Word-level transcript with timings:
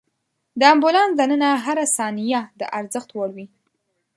د 0.59 0.61
امبولانس 0.73 1.13
دننه 1.19 1.49
هره 1.65 1.85
ثانیه 1.97 2.41
د 2.59 2.61
ارزښت 2.79 3.09
وړ 3.17 3.29
وي. 3.35 3.45